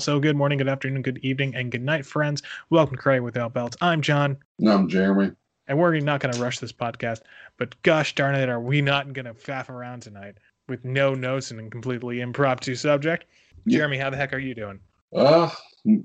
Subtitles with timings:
[0.00, 2.42] So, good morning, good afternoon, good evening, and good night, friends.
[2.70, 3.76] Welcome to Karate Without Belts.
[3.82, 4.38] I'm John.
[4.58, 5.32] And I'm Jeremy.
[5.68, 7.20] And we're not going to rush this podcast,
[7.58, 10.38] but gosh darn it, are we not going to faff around tonight
[10.70, 13.26] with no notes and a completely impromptu subject?
[13.66, 13.78] Yeah.
[13.78, 14.80] Jeremy, how the heck are you doing?
[15.14, 15.50] Uh,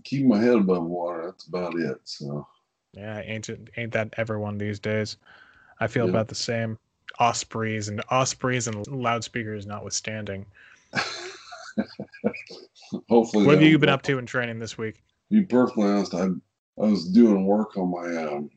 [0.03, 1.27] keep my head above water.
[1.27, 1.97] That's about it.
[2.03, 2.45] So,
[2.91, 5.15] Yeah, ain't it, ain't that everyone these days?
[5.79, 6.09] I feel Yeah.
[6.11, 6.77] about the same.
[7.19, 10.45] Ospreys and ospreys and loudspeakers notwithstanding.
[13.09, 15.03] hopefully, What have you been up to in training this week?
[15.31, 16.25] To be perfectly honest, I
[16.81, 18.49] I was doing work on my um,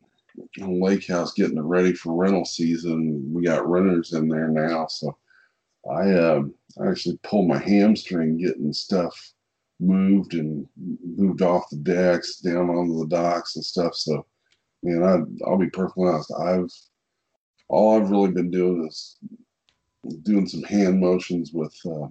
[0.57, 3.33] lake house, getting it ready for rental season.
[3.33, 5.17] We got renters in there now, so
[5.89, 9.15] I um, I actually pulled my hamstring getting stuff
[9.79, 10.67] moved and
[11.15, 13.95] moved off the decks down onto the docks and stuff.
[13.95, 14.25] So,
[14.83, 16.33] man, I I'll be perfectly honest.
[16.33, 16.71] I've
[17.69, 19.17] all I've really been doing is
[20.23, 22.07] doing some hand motions with uh,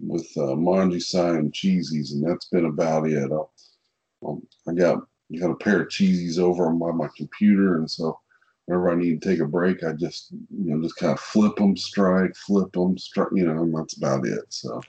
[0.00, 3.30] with uh, Manji Sai and Cheesies, and that's been about it.
[3.32, 3.52] I'll,
[4.26, 5.00] um, I got
[5.38, 8.18] got a pair of Cheesies over by my computer, and so
[8.66, 11.56] whenever I need to take a break, I just you know just kind of flip
[11.56, 13.28] them, strike, flip them, strike.
[13.32, 14.44] You know, and that's about it.
[14.48, 14.80] So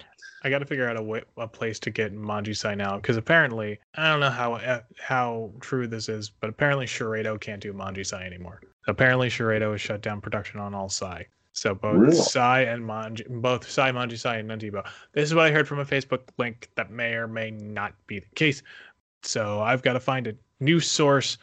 [0.44, 3.18] I got to figure out a way, a place to get Manji Sai now because
[3.18, 7.74] apparently I don't know how uh, how true this is, but apparently Shureido can't do
[7.74, 8.62] Manji Sai anymore.
[8.88, 11.28] Apparently Shureido has shut down production on all Sai.
[11.54, 12.16] So both Really?
[12.16, 14.86] Sai and Manji, both Sai, Manji Sai, and Nuntibo.
[15.14, 18.20] This is what I heard from a Facebook link that may or may not be
[18.20, 18.62] the case.
[19.24, 21.38] So I've got to find a new source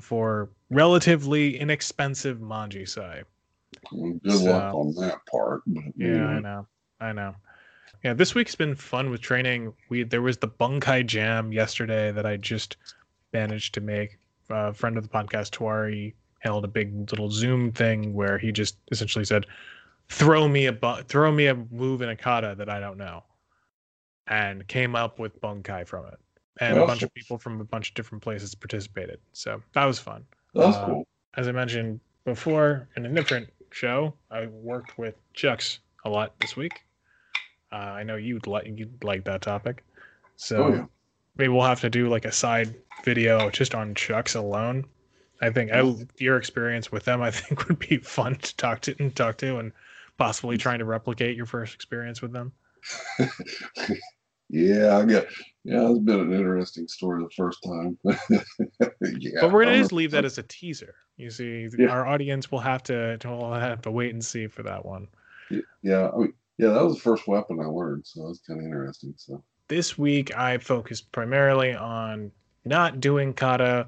[0.00, 3.22] for relatively inexpensive Manji Sai.
[3.92, 5.62] well, good luck on that part.
[5.66, 6.66] But, you Yeah, I know, know.
[7.00, 7.34] I know.
[8.02, 9.74] Yeah, this week's been fun with training.
[9.90, 12.76] We there was the Bunkai Jam yesterday that I just
[13.32, 14.18] managed to make.
[14.48, 18.76] A friend of the podcast, Tuari, held a big little Zoom thing where he just
[18.90, 19.46] essentially said,
[20.08, 23.22] "Throw me a bu- throw me a move in a kata that I don't know,"
[24.26, 26.18] and came up with Bunkai from it.
[26.60, 29.18] And a bunch of people from a bunch of different places participated.
[29.32, 31.06] So that was fun that's uh, cool.
[31.36, 36.56] as I mentioned before in a different show, I worked with Chucks a lot this
[36.56, 36.82] week.
[37.72, 39.84] Uh, I know you'd like you'd like that topic,
[40.36, 40.84] so Oh yeah.
[41.36, 42.74] maybe we'll have to do like a side
[43.04, 44.84] video just on Chucks alone.
[45.40, 46.08] I think I, mm.
[46.18, 49.58] your experience with them, I think, would be fun to talk to and talk to,
[49.58, 49.72] and
[50.18, 52.52] possibly trying to replicate your first experience with them.
[54.50, 55.26] Yeah, I got.
[55.62, 57.96] Yeah, it's been an interesting story the first time.
[59.18, 60.96] yeah, but we're gonna just leave that as a teaser.
[61.16, 61.88] You see, Yeah.
[61.88, 65.06] our audience will have to will have to wait and see for that one.
[65.82, 68.66] Yeah, I mean, yeah, that was the first weapon I learned, so that's kind of
[68.66, 69.14] interesting.
[69.16, 72.32] So this week I focused primarily on
[72.64, 73.86] not doing kata,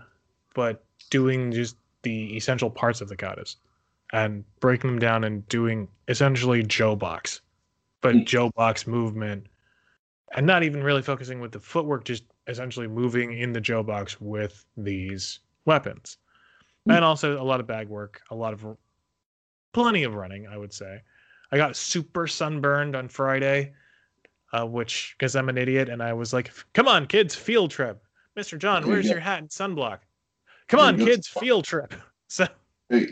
[0.55, 3.57] but doing just the essential parts of the katas
[4.13, 7.41] and breaking them down and doing essentially Joe box,
[8.01, 8.27] but Mm.
[8.27, 9.47] Joe box movement
[10.35, 14.21] and not even really focusing with the footwork, just essentially moving in the Joe box
[14.21, 16.19] with these weapons.
[16.89, 16.97] Mm.
[16.97, 18.77] And also a lot of bag work, a lot of
[19.73, 21.01] plenty of running, I would say.
[21.51, 23.75] I got super sunburned on Friday
[24.53, 28.03] uh, which because I'm an idiot and I was like, "Come on, kids, field trip."
[28.37, 28.59] Mr.
[28.59, 30.01] John, where's your hat and sunblock?
[30.69, 31.95] Come on, kids, field trip.
[32.29, 32.47] So
[32.89, 33.09] hey,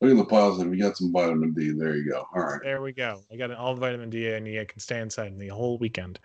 [0.00, 0.72] look at the positive.
[0.72, 1.72] You got some vitamin D.
[1.72, 2.24] There you go.
[2.32, 2.60] All right.
[2.62, 3.20] there we go.
[3.32, 4.60] I got all the vitamin D need.
[4.60, 6.20] I can stay inside the whole weekend.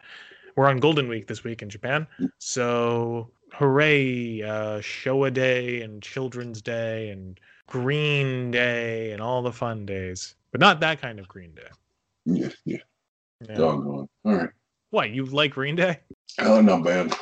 [0.56, 2.06] We're on Golden Week this week in Japan,
[2.38, 4.44] so hooray!
[4.44, 10.62] Uh, Showa Day and Children's Day and Green Day and all the fun days, but
[10.62, 11.64] not that kind of Green Day.
[12.26, 12.78] Yeah, yeah.
[13.48, 13.56] Yeah.
[13.56, 14.08] Doggone.
[14.24, 14.50] All right.
[14.92, 16.00] What you like Green Day?
[16.40, 17.16] Oh, not bad.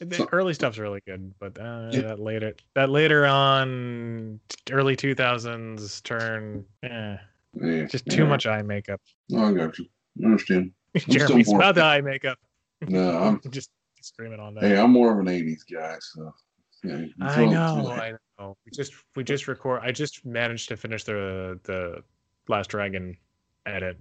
[0.00, 2.00] The So- early stuff's really good, but uh, Yeah.
[2.02, 4.40] that later, that later on,
[4.70, 7.16] early two thousands turn, eh,
[7.54, 8.28] Yeah, just too yeah.
[8.28, 9.00] much eye makeup.
[9.32, 9.86] Oh, I got you.
[10.22, 10.72] I understand.
[10.96, 12.38] Jeremy's about the eye makeup.
[12.88, 13.40] No, I'm.
[13.50, 13.70] just
[14.02, 14.64] screaming on that.
[14.64, 16.34] Hey, I'm more of an '80s guy, so.
[16.82, 17.88] Yeah, I know.
[17.90, 18.58] I know.
[18.66, 19.80] We just we just record.
[19.82, 22.02] I just managed to finish the the
[22.48, 23.16] Last Dragon
[23.64, 23.98] edit,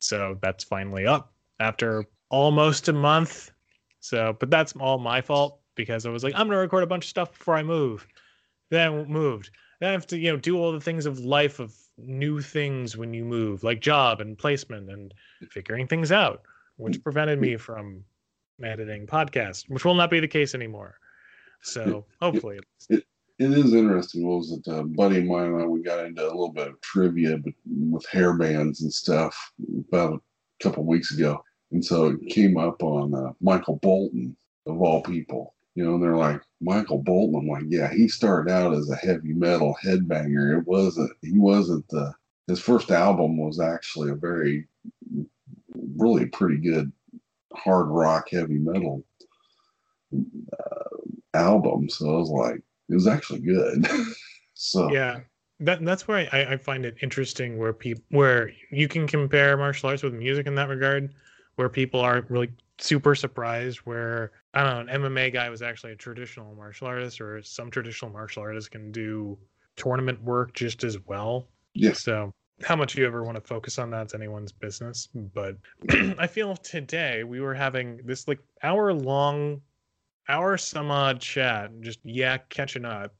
[0.00, 3.52] so that's finally up after almost a month.
[4.04, 7.06] So, but that's all my fault because I was like, I'm gonna record a bunch
[7.06, 8.06] of stuff before I move.
[8.68, 9.50] Then I moved.
[9.80, 12.98] Then I have to you know do all the things of life of new things
[12.98, 15.14] when you move, like job and placement and
[15.48, 16.42] figuring things out,
[16.76, 18.04] which prevented me from
[18.62, 20.98] editing podcasts, which will not be the case anymore.
[21.62, 22.58] So hopefully,
[22.90, 23.04] It
[23.38, 24.28] is interesting.
[24.28, 24.66] What was it?
[24.66, 27.38] A buddy of mine and I, we got into a little bit of trivia
[27.90, 29.34] with hair bands and stuff
[29.88, 31.42] about a couple weeks ago.
[31.74, 35.54] And so it came up on uh, Michael Bolton, of all people.
[35.74, 37.34] You know, and they're like, Michael Bolton.
[37.34, 40.56] I'm like, yeah, he started out as a heavy metal headbanger.
[40.60, 42.14] It wasn't, he wasn't the,
[42.46, 44.68] his first album was actually a very,
[45.96, 46.92] really pretty good
[47.52, 49.04] hard rock, heavy metal
[50.14, 50.96] uh,
[51.36, 51.88] album.
[51.88, 53.88] So I was like, it was actually good.
[54.54, 55.20] so yeah,
[55.58, 59.88] that that's where I, I find it interesting where people where you can compare martial
[59.88, 61.12] arts with music in that regard,
[61.56, 65.92] where people are really super surprised where I don't know an MMA guy was actually
[65.92, 69.38] a traditional martial artist, or some traditional martial artists can do
[69.76, 71.48] tournament work just as well.
[71.74, 71.92] Yeah.
[71.92, 75.08] So how much you ever want to focus on that's anyone's business.
[75.34, 75.56] But
[76.18, 79.60] I feel today we were having this like hour long,
[80.28, 83.14] hour some odd chat, just yeah, catching up,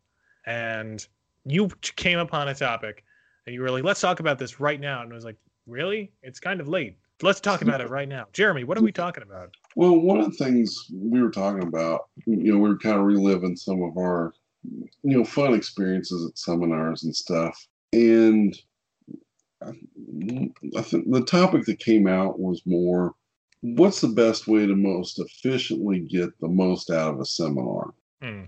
[0.46, 1.06] and
[1.44, 3.04] you came upon a topic,
[3.46, 6.12] and you were like, "Let's talk about this right now," and I was like, "Really?
[6.22, 8.26] It's kind of late." Let's talk about it right now.
[8.32, 9.54] Jeremy, what are we talking about?
[9.76, 13.04] Well, one of the things we were talking about, you know, we were kind of
[13.04, 14.34] reliving some of our,
[14.64, 17.56] you know, fun experiences at seminars and stuff.
[17.92, 18.56] And
[19.62, 19.70] I,
[20.76, 23.14] I think the topic that came out was more
[23.60, 28.42] what's the best way to most efficiently get the most out of a seminar, Hmm.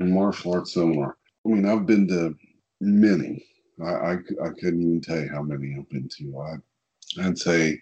[0.00, 1.16] a martial arts seminar?
[1.44, 2.34] I mean, I've been to
[2.80, 3.44] many.
[3.82, 6.38] I, I, I couldn't even tell you how many I've been to.
[6.40, 7.80] I, I'd say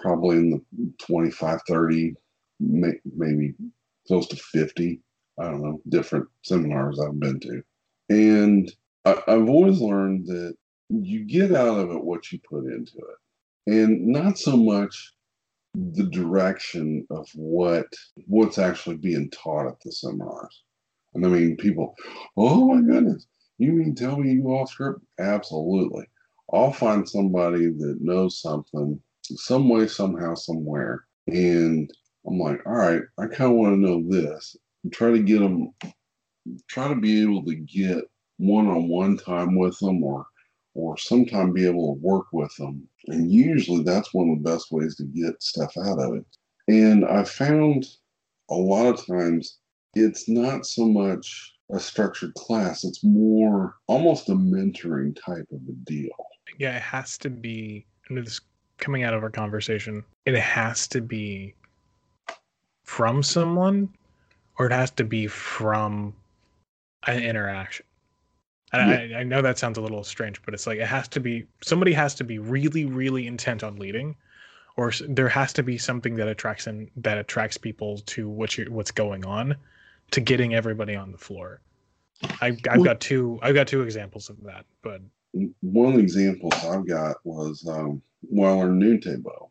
[0.00, 2.14] probably in the 25, 30,
[2.60, 3.54] may, maybe
[4.06, 5.00] close to 50,
[5.38, 7.62] I don't know, different seminars I've been to.
[8.10, 8.72] And
[9.04, 10.54] I, I've always learned that
[10.88, 13.72] you get out of it what you put into it.
[13.72, 15.12] And not so much
[15.74, 17.86] the direction of what
[18.26, 20.62] what's actually being taught at the seminars.
[21.14, 21.94] And I mean, people,
[22.36, 23.26] oh my goodness,
[23.58, 25.00] you mean tell me you off script?
[25.18, 26.04] Absolutely.
[26.52, 31.04] I'll find somebody that knows something some way, somehow, somewhere.
[31.26, 31.90] And
[32.26, 34.56] I'm like, all right, I kind of want to know this.
[34.84, 35.72] And try to get them,
[36.68, 38.04] try to be able to get
[38.38, 40.26] one-on-one time with them, or
[40.74, 42.88] or sometime be able to work with them.
[43.06, 46.24] And usually, that's one of the best ways to get stuff out of it.
[46.68, 47.86] And I found
[48.50, 49.58] a lot of times
[49.94, 55.72] it's not so much a structured class; it's more almost a mentoring type of a
[55.84, 56.10] deal.
[56.58, 57.86] Yeah, it has to be.
[58.08, 58.40] And this
[58.78, 61.54] coming out of our conversation, it has to be
[62.84, 63.88] from someone,
[64.58, 66.14] or it has to be from
[67.06, 67.86] an interaction.
[68.72, 71.20] And I, I know that sounds a little strange, but it's like it has to
[71.20, 74.16] be somebody has to be really, really intent on leading,
[74.76, 78.64] or there has to be something that attracts in that attracts people to what you
[78.70, 79.54] what's going on,
[80.12, 81.60] to getting everybody on the floor.
[82.40, 85.02] I've, I've Well- got two I've got two examples of that, but
[85.60, 89.48] one of the examples I've got was um, Weiler Nuntibo.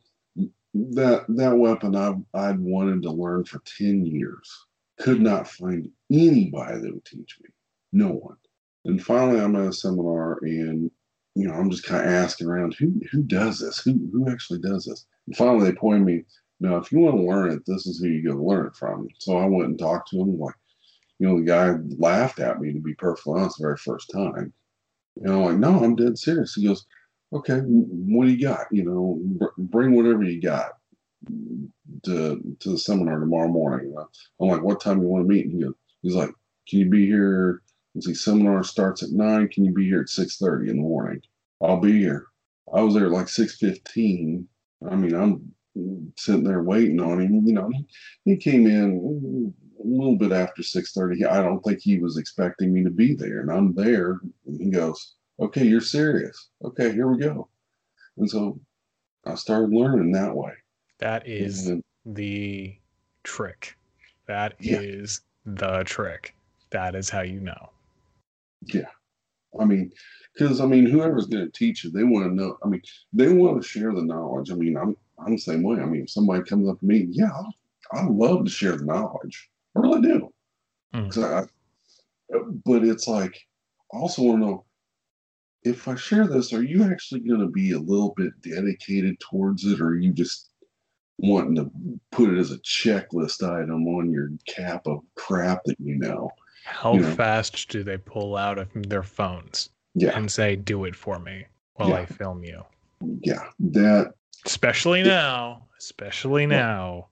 [0.74, 4.66] That that weapon I I'd wanted to learn for ten years.
[5.00, 7.50] Could not find anybody that would teach me.
[7.92, 8.38] No one.
[8.86, 10.90] And finally, I'm at a seminar, and
[11.36, 13.80] you know I'm just kind of asking around who who does this?
[13.80, 15.06] Who who actually does this?
[15.28, 16.24] And finally, they point me.
[16.62, 18.76] Now, if you want to learn it, this is who you go to learn it
[18.76, 19.08] from.
[19.20, 20.40] So I went and talked to him.
[20.40, 20.56] Like,
[21.20, 24.54] you know, the guy laughed at me to be perfectly honest the very first time.
[25.18, 26.54] And I'm like, no, I'm dead serious.
[26.56, 26.86] He goes,
[27.34, 28.68] okay, what do you got?
[28.72, 30.72] You know, br- bring whatever you got
[32.04, 33.94] to to the seminar tomorrow morning.
[34.40, 35.46] I'm like, what time do you want to meet?
[35.46, 36.32] And he goes, he's like,
[36.68, 37.62] can you be here?
[37.94, 39.50] Let's see, seminar starts at nine.
[39.50, 41.22] Can you be here at six thirty in the morning?
[41.62, 42.28] I'll be here.
[42.74, 44.48] I was there like six fifteen.
[44.90, 47.46] I mean, I'm sitting there waiting on him.
[47.46, 47.72] You know,
[48.24, 49.54] he, came in
[49.88, 51.26] little bit after six thirty.
[51.26, 54.20] I don't think he was expecting me to be there, and I'm there.
[54.46, 56.50] And he goes, "Okay, you're serious.
[56.64, 57.48] Okay, here we go."
[58.18, 58.60] And so
[59.26, 60.54] I started learning that way.
[61.00, 62.78] that is And the
[63.24, 63.76] trick.
[64.28, 65.54] That is Yeah.
[65.56, 66.36] the trick.
[66.70, 67.72] That is how you know.
[68.68, 68.90] Yeah
[69.60, 69.92] i mean,
[70.34, 72.58] because I mean, whoever's going to teach you, they want to know.
[72.64, 74.52] I mean, they want to share the knowledge.
[74.52, 75.80] I mean, I'm I'm the same way.
[75.80, 77.54] I mean, if somebody comes up to me, yeah, I'll,
[77.92, 79.50] I love to share the knowledge.
[79.76, 80.34] I really do.
[80.94, 81.24] Mm.
[81.24, 81.46] I,
[82.66, 83.38] but it's like,
[83.94, 84.66] I also want to know
[85.64, 89.64] if I share this, are you actually going to be a little bit dedicated towards
[89.66, 90.50] it, or are you just
[91.20, 91.72] wanting to
[92.12, 96.32] put it as a checklist item on your cap of crap that you know?
[96.64, 97.12] How You know.
[97.16, 101.46] fast do they pull out of their phones Yeah, and say, "Do it for me"
[101.76, 101.96] while Yeah.
[101.96, 102.64] I film you"?
[103.24, 104.14] yeah, that
[104.46, 105.68] Especially now.
[105.78, 107.08] Especially now.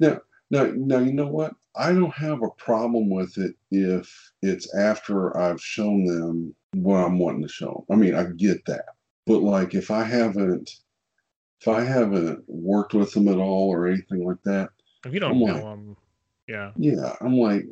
[0.00, 1.54] Now, now, you know what?
[1.74, 7.18] I don't have a problem with it if it's after I've shown them what I'm
[7.18, 7.94] wanting to show 'em.
[7.96, 8.86] I mean, I get that.
[9.26, 10.70] But like, if I haven't,
[11.60, 14.70] if I haven't worked with them at all or anything like that,
[15.06, 15.96] If you don't I'm know like- them,
[16.48, 16.72] yeah.
[16.76, 17.64] yeah, I'm like,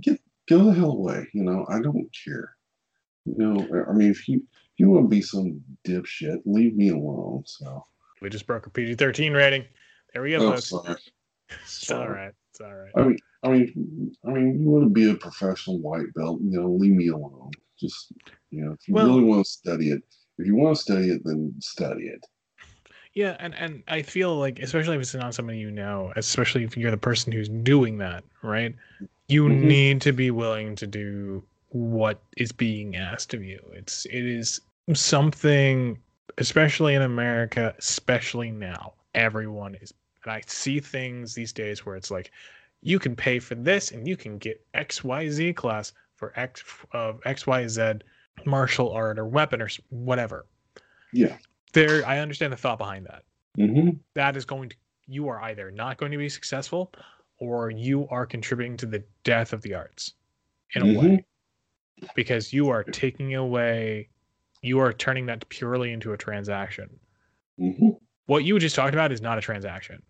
[0.00, 1.28] get go the hell away.
[1.34, 2.56] You know, I don't care.
[3.26, 6.88] You know, I mean, if you if you want to be some dipshit, leave me
[6.88, 7.42] alone.
[7.46, 7.84] So,
[8.22, 9.64] We just broke a PG thirteen rating.
[10.14, 10.66] There we go, oh, folks.
[10.70, 10.96] sorry.
[11.62, 12.32] It's all right.
[12.50, 12.92] It's all right.
[12.96, 16.50] I mean, I mean, I mean, you want to be a professional white belt, you
[16.60, 17.50] know, leave me alone.
[17.78, 18.12] Just,
[18.50, 20.02] you know, if you Well- really want to study it,
[20.38, 22.24] if you want to study it, then study it.
[23.14, 26.76] Yeah, and and I feel like especially if it's not somebody you know, especially if
[26.76, 28.74] you're the person who's doing that, right?
[29.28, 29.60] You Mhm.
[29.62, 33.60] need to be willing to do what is being asked of you.
[33.74, 34.60] It's it is
[34.94, 35.98] something
[36.38, 38.94] especially in America, especially now.
[39.14, 39.92] Everyone is
[40.24, 42.30] and I see things these days where it's like
[42.82, 46.62] you can pay for this and you can get XYZ class for X
[46.92, 48.02] of XYZ
[48.44, 50.46] martial art or weapon or whatever.
[51.12, 51.36] Yeah.
[51.72, 53.24] There I understand the thought behind that
[53.56, 56.92] hmm that is going to you are either not going to be successful
[57.38, 60.14] or you are contributing to the death of the arts
[60.74, 60.96] in a Mhm.
[60.96, 61.24] way
[62.14, 64.08] because you are taking away
[64.62, 66.88] you are turning that purely into a transaction
[67.58, 67.90] hmm
[68.26, 70.02] what you just talked about is not a transaction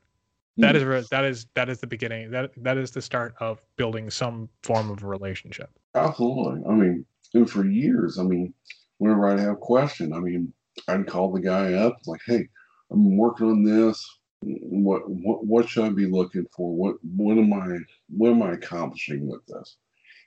[0.56, 0.76] that hmm.
[0.76, 4.10] is re- that is that is the beginning that that is the start of building
[4.10, 6.62] some form of a relationship Absolutely.
[6.68, 7.04] I mean,
[7.34, 8.54] and for years, I mean,
[8.98, 10.52] whenever I'd have a question, I mean,
[10.88, 12.48] I'd call the guy up, like, "Hey,
[12.90, 14.04] I'm working on this.
[14.42, 16.74] What what what should I be looking for?
[16.74, 17.78] What what am I
[18.08, 19.76] what am I accomplishing with this?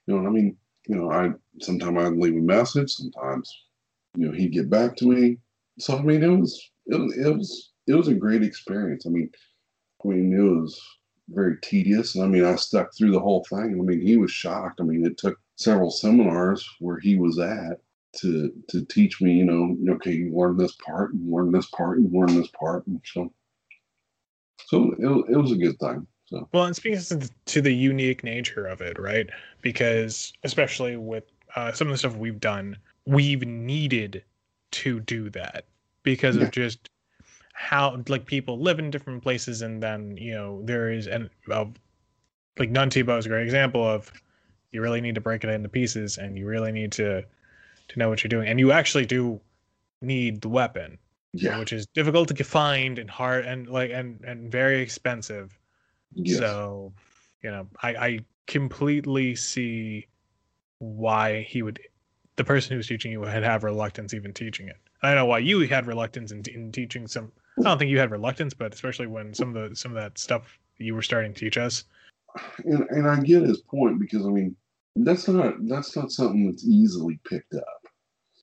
[0.06, 3.50] You know, what I mean, you know, I sometimes I'd leave a message, sometimes,
[4.16, 5.38] you know, he'd get back to me.
[5.80, 9.06] So I mean, it was it, was- it was it was a great experience.
[9.06, 9.30] I mean,
[10.06, 10.80] I mean, it was
[11.30, 12.16] very tedious.
[12.16, 13.60] And I mean, I stuck through the whole thing.
[13.80, 14.82] I mean, he was shocked.
[14.82, 17.80] I mean, it took several seminars where he was at
[18.18, 21.98] to to teach me, you know, okay, you learn this part, and learn this part,
[21.98, 23.34] and learn this part, and so
[24.68, 26.06] so it, it was a good thing.
[26.26, 29.30] So well and speaking to the- to the unique nature of it right
[29.62, 34.24] because especially with uh, some of the stuff we've done we've needed
[34.72, 35.66] to do that
[36.04, 36.44] because Yeah.
[36.44, 36.90] of just
[37.54, 41.66] how like people live in different places and then you know there is and uh,
[42.58, 44.12] like Nuntibo is a great example of
[44.72, 47.24] you really need to break it into pieces and you really need to
[47.90, 49.40] to know what you're doing and you actually do
[50.02, 50.98] need the weapon
[51.34, 55.58] yeah, which is difficult to find and hard and like and and very expensive.
[56.14, 56.94] Yes, so,
[57.42, 60.08] you know, I, I completely see
[60.78, 61.80] why he would,
[62.36, 64.78] the person who's teaching you would have reluctance even teaching it.
[65.02, 67.32] I don't know why you had reluctance in, in teaching some.
[67.60, 70.18] I don't think you had reluctance, but especially when some of the some of that
[70.18, 71.84] stuff you were starting to teach us.
[72.66, 74.56] and and I get his point because I mean
[74.96, 77.84] that's not that's not something that's easily picked up.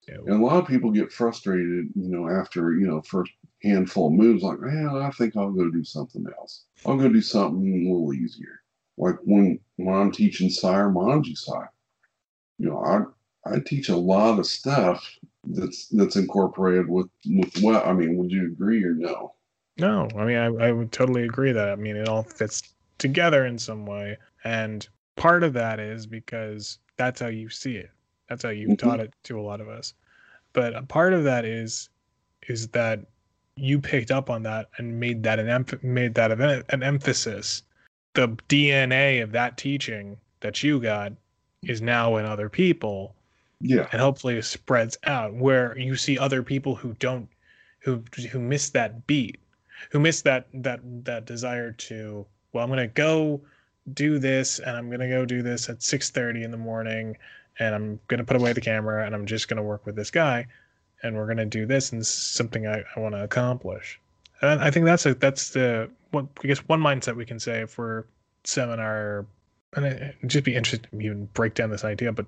[0.09, 3.33] Know, And a lot of people get frustrated, you know, after, you know, first
[3.63, 6.65] handful of moves, like, man, I think I'll go do something else.
[6.85, 8.63] I'll go do something a little easier.
[8.97, 11.67] Like when when I'm teaching Sire Manji Sai,
[12.59, 13.03] you know, I
[13.47, 15.07] I teach a lot of stuff
[15.45, 19.35] that's that's incorporated with with what I mean, would you agree or no?
[19.79, 21.71] No, I mean, I, I would totally agree that.
[21.71, 24.19] I mean, it all fits together in some way.
[24.45, 27.91] And part of that is because that's how you see it.
[28.29, 28.79] That's how you've Mhm.
[28.79, 29.95] taught it to a lot of us.
[30.53, 31.89] But a part of that is,
[32.47, 33.01] is that
[33.57, 37.63] you picked up on that and made that an emph- made that an, an emphasis.
[38.15, 41.13] The DNA of that teaching that you got
[41.63, 43.15] is now in other people
[43.61, 43.89] Yeah.
[43.93, 47.29] and hopefully it spreads out where you see other people who don't
[47.81, 49.39] who who miss that beat
[49.91, 53.41] who miss that that that desire to well i'm going to go
[53.93, 57.17] do this and i'm going to go do this at 6:30 in the morning
[57.59, 59.97] and i'm going to put away the camera and i'm just going to work with
[59.97, 60.47] this guy
[61.03, 64.01] and we're going to do this and this is something i, I want to accomplish
[64.41, 67.67] and i think that's a that's the what i guess one mindset we can say
[67.67, 68.07] for
[68.45, 69.27] seminar
[69.75, 72.27] and it, it'd just be interesting to even break down this idea but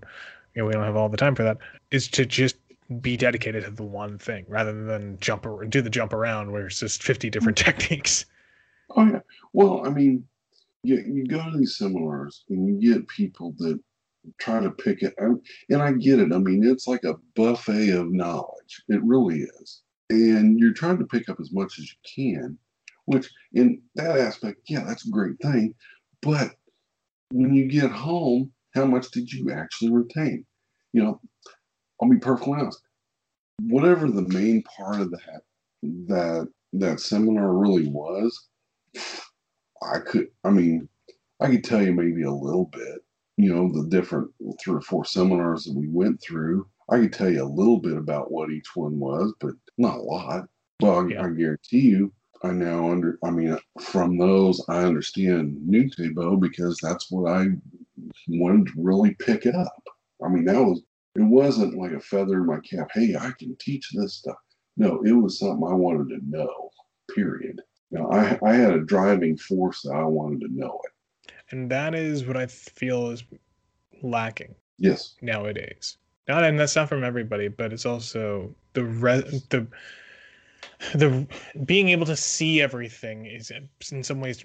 [0.55, 1.59] you know, we don't have all the time for that,
[1.91, 2.57] is to just
[3.01, 6.67] be dedicated to the one thing rather than jump or do the jump around where
[6.67, 7.79] it's just 50 different mm-hmm.
[7.79, 8.27] techniques.
[8.91, 9.21] Oh yeah.
[9.53, 10.27] Well, I mean,
[10.83, 13.81] you you go to these seminars and you get people that
[14.39, 15.41] try to pick it, and,
[15.71, 16.33] and I get it.
[16.33, 18.83] I mean, it's like a buffet of knowledge.
[18.89, 22.59] It really is, and you're trying to pick up as much as you can.
[23.07, 25.75] Which, in that aspect, yeah, that's a great thing.
[26.21, 26.51] But
[27.33, 30.45] when you get home, how much did you actually retain?
[30.93, 31.21] You know,
[32.01, 32.81] I'll be perfectly honest.
[33.63, 35.43] Whatever the main part of that
[35.83, 38.49] that that seminar really was,
[39.83, 40.89] I could, I mean,
[41.41, 43.01] I could tell you maybe a little bit,
[43.37, 44.31] you know, the different
[44.63, 46.67] three or four seminars that we went through.
[46.91, 50.03] I could tell you a little bit about what each one was, but not a
[50.03, 50.49] lot.
[50.81, 51.25] Well, I, Yeah.
[51.25, 52.13] I guarantee you,
[52.43, 57.47] I now under, I mean, from those, I understand Nuntibo because that's what I
[58.29, 59.83] wanted to really pick it up.
[60.25, 60.83] I mean, that was,
[61.15, 62.89] it wasn't like a feather in my cap.
[62.95, 64.37] Hey, I can teach this stuff.
[64.77, 66.71] No, it was something I wanted to know,
[67.15, 67.61] period.
[67.91, 71.33] know, I, I had a driving force that I wanted to know it.
[71.51, 73.25] And that is what I feel is
[74.03, 75.15] lacking Yes.
[75.21, 75.99] nowadays.
[76.29, 79.67] Not and that's not from everybody, but it's also the re- the
[80.95, 81.27] the
[81.65, 83.53] being able to see everything is
[83.91, 84.45] in some ways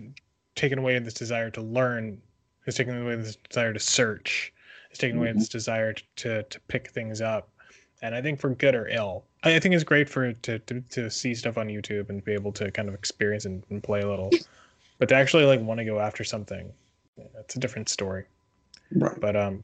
[0.56, 2.22] taken away in this desire to learn,
[2.68, 4.54] is taken away this desire to search,
[4.92, 5.36] is taken away Mhm.
[5.36, 7.50] this desire to, to to pick things up.
[8.02, 10.82] And I think for good or ill, I I think it's great for to, to
[10.82, 14.02] to see stuff on YouTube and be able to kind of experience and, and play
[14.02, 14.32] a little,
[15.00, 16.72] but to actually like want to go after something,
[17.40, 18.26] it's a different story.
[18.92, 19.20] Right.
[19.20, 19.64] But um,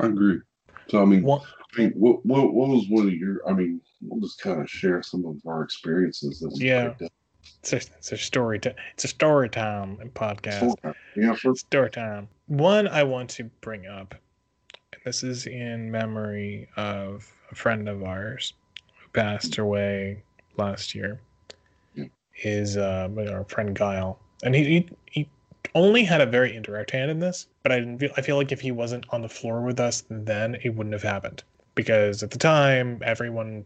[0.00, 0.40] I agree.
[0.88, 3.46] So I mean, I mean, what, what what was one of your?
[3.48, 6.88] I mean, we'll just kind of share some of our experiences that we Yeah.
[6.90, 7.12] picked up.
[7.60, 8.58] It's a, it's a story.
[8.58, 10.74] T- it's a story time podcast.
[11.16, 12.28] Yeah, Story time.
[12.46, 14.14] One I want to bring up.
[14.92, 18.54] and This is in memory of a friend of ours
[19.00, 20.22] who passed away
[20.56, 21.20] last year.
[21.94, 22.06] Yeah.
[22.42, 25.28] Is uh, our friend Guile, and he, he he
[25.74, 27.46] only had a very indirect hand in this.
[27.62, 30.04] But I didn't feel I feel like if he wasn't on the floor with us,
[30.08, 31.42] then it wouldn't have happened
[31.74, 33.64] because at the time everyone,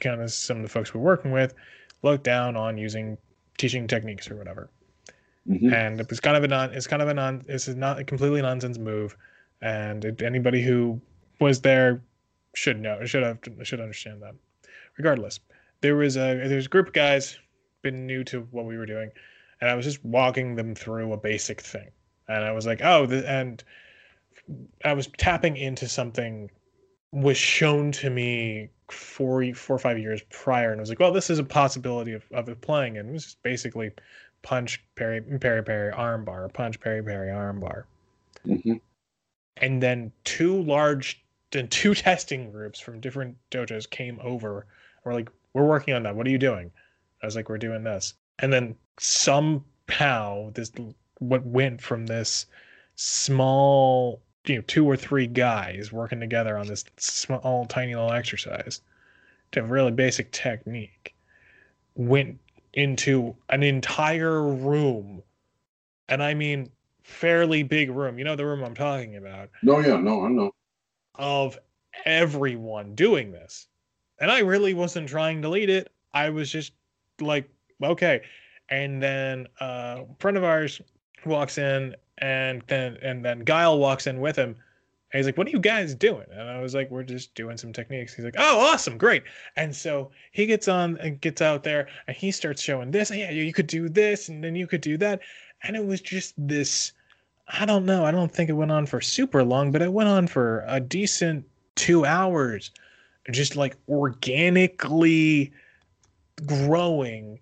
[0.00, 1.54] kind of some of the folks we were working with,
[2.02, 3.18] looked down on using
[3.58, 4.70] teaching techniques or whatever.
[5.48, 5.72] Mhm.
[5.72, 7.98] and it was kind of a non it's kind of a non this is not
[7.98, 9.16] a completely nonsense move.
[9.62, 11.00] And it, anybody who
[11.40, 12.02] was there
[12.54, 14.34] should know should have should understand that.
[14.98, 15.40] Regardless
[15.80, 17.38] there was a there's a group of guys
[17.82, 19.10] been new to what we were doing
[19.60, 21.88] and i was just walking them through a basic thing.
[22.28, 23.62] And i was like oh the, and
[24.84, 26.50] i was tapping into something
[27.12, 31.12] was shown to me four four or five years prior and i was like well
[31.12, 32.60] this is a possibility of, of it.
[32.60, 33.90] Playing and it was just basically
[34.42, 37.86] punch parry parry parry arm bar punch parry parry arm bar
[38.46, 38.80] Mhm.
[39.58, 44.66] and then two large two testing groups from different dojos came over.
[45.04, 46.14] We're like we're working on that.
[46.14, 46.70] What are you doing?
[47.22, 48.14] I was like we're doing this.
[48.38, 50.70] And then somehow this
[51.18, 52.46] what went from this
[52.94, 58.80] small you know two or three guys working together on this small tiny little exercise
[59.52, 61.14] to a really basic technique
[61.94, 62.38] went
[62.74, 65.22] into an entire room
[66.08, 66.70] and i mean
[67.02, 70.50] fairly big room you know the room i'm talking about No, yeah, no, I know.
[71.14, 71.58] of
[72.04, 73.66] everyone doing this.
[74.20, 75.90] And I really wasn't trying to lead it.
[76.12, 76.72] I was just
[77.20, 77.48] like,
[77.82, 78.22] okay.
[78.68, 80.80] And then uh, a friend of ours
[81.24, 84.56] walks in and then and then Guile walks in with him.
[85.12, 86.26] And he's like, What are you guys doing?
[86.30, 88.14] And I was like, We're just doing some techniques.
[88.14, 89.22] He's like, Oh, awesome, great.
[89.56, 93.10] And so he gets on and gets out there and he starts showing this.
[93.10, 95.20] Yeah, you could do this and then you could do that.
[95.62, 96.92] And it was just this
[97.48, 98.04] I don't know.
[98.04, 100.80] I don't think it went on for super long, but it went on for a
[100.80, 102.70] decent two hours.
[103.30, 105.52] Just like organically
[106.46, 107.38] growing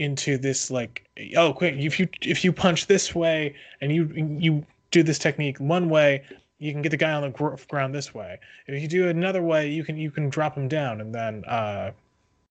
[0.00, 4.64] into this like oh quick if you if you punch this way and you you
[4.90, 6.22] do this technique one way
[6.58, 8.38] you can get the guy on the gr- ground this way.
[8.66, 11.02] If you do it another way you can you can drop him down.
[11.02, 11.92] And then uh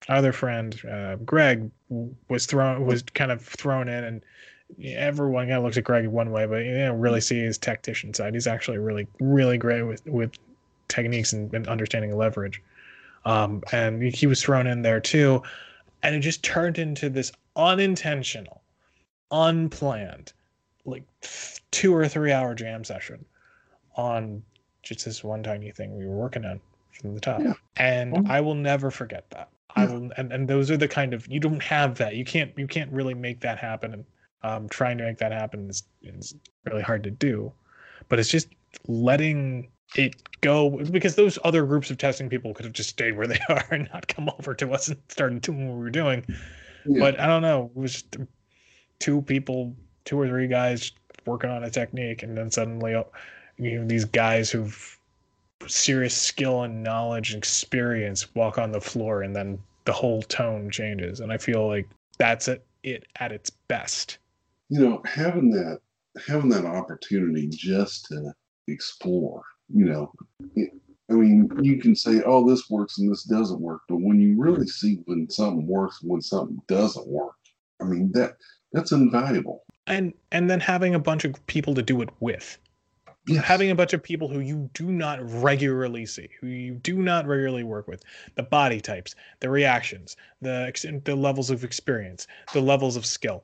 [0.08, 1.72] our other friend uh greg
[2.28, 4.22] was thrown was kind of thrown in and
[4.84, 8.14] everyone kind of looks at greg one way but you don't really see his tactician
[8.14, 8.36] side.
[8.36, 10.34] He's actually really really great with with
[10.88, 12.62] techniques and, and understanding leverage.
[13.26, 15.42] Um and he was thrown in there too
[16.04, 18.62] and it just turned into this unintentional
[19.32, 20.34] unplanned
[20.86, 21.04] like
[21.72, 23.24] two or three hour jam session
[23.96, 24.42] on
[24.82, 26.60] just this one tiny thing we were working on
[26.92, 27.42] from the top.
[27.42, 27.54] Yeah.
[27.78, 28.30] and Mhm.
[28.30, 29.50] i will never forget that.
[29.76, 32.16] I will and, and those are the kind of you don't have that.
[32.16, 33.94] You can't you can't really make that happen.
[33.94, 34.06] And
[34.42, 36.36] um trying to make that happen is, is
[36.66, 37.52] really hard to do
[38.08, 38.48] but it's just
[38.88, 43.28] letting it go because those other groups of testing people could have just stayed where
[43.34, 46.24] they are and not come over to us and started doing what we were doing
[46.86, 47.00] Yeah.
[47.00, 47.72] but I don't know.
[47.76, 48.04] It was
[49.00, 49.76] two people,
[50.06, 50.92] two or three guys
[51.26, 53.04] working on a technique, and then suddenly, uh,
[53.58, 54.98] you know, these guys who've
[55.68, 60.70] serious skill and knowledge and experience walk on the floor, and then the whole tone
[60.72, 61.20] changes.
[61.20, 64.18] And I feel like that's it, it at its best.
[64.70, 65.80] you know, having that
[66.28, 68.32] having that opportunity just to
[68.68, 69.44] explore,
[69.74, 70.12] you know,
[71.10, 74.40] I mean, you can say, "Oh, this works and this doesn't work," but when you
[74.40, 77.36] really see when something works when something doesn't work,
[77.82, 78.36] I mean that
[78.72, 79.64] that's invaluable.
[79.88, 82.58] And and then having a bunch of people to do it with.
[83.28, 83.46] Yes.
[83.46, 87.28] having a bunch of people who you do not regularly see, who you do not
[87.28, 88.04] regularly work with,
[88.34, 93.44] the body types, the reactions, the the levels of experience, the levels of skill.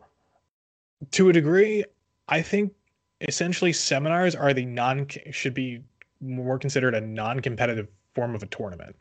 [1.12, 1.84] To a degree,
[2.30, 2.74] I think
[3.22, 5.84] essentially seminars are the non should be
[6.26, 8.96] more considered a non-competitive form of a tournament.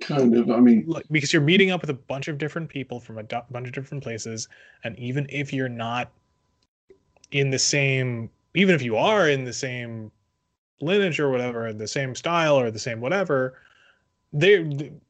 [0.00, 0.50] kind of.
[0.50, 3.22] I mean, like, because you're meeting up with a bunch of different people from a
[3.22, 4.48] do- bunch of different places,
[4.82, 6.10] and even if you're not
[7.30, 10.10] in the same, even if you are in the same
[10.80, 13.58] lineage or whatever, the same style or the same whatever,
[14.32, 15.00] they do,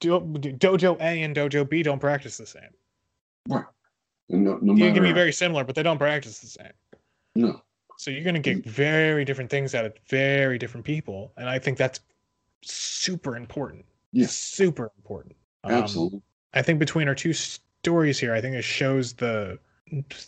[0.00, 2.62] dojo A and dojo B don't practice the same.
[3.48, 3.64] right.
[4.30, 6.72] And no, no You matter can be very similar, but they don't practice the same.
[7.34, 7.60] no,
[8.02, 11.60] So you're going to get very different things out of very different people, and I
[11.60, 12.00] think that's
[12.60, 13.84] super important.
[14.10, 14.32] Yes.
[14.32, 15.36] super important.
[15.62, 16.20] Um, absolutely.
[16.52, 19.56] I think between our two stories here, I think it shows the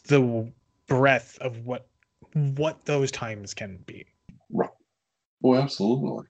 [0.07, 0.53] the
[0.87, 1.89] breadth of what
[2.33, 4.07] what those times can be.
[4.51, 4.71] Right.
[5.43, 6.27] Oh, absolutely.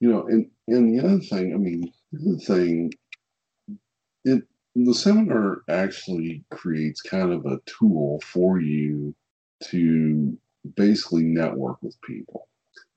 [0.00, 2.92] You know, and and the other thing, I mean, the thing,
[4.24, 4.42] it
[4.74, 9.14] the seminar actually creates kind of a tool for you
[9.64, 10.36] to
[10.76, 12.48] basically network with people.